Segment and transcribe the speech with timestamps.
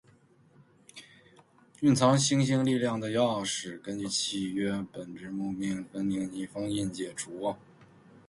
[1.79, 6.43] 蘊藏星星力量的鑰匙，根據契約木之本櫻命令你！
[6.43, 7.71] 封印解除～～～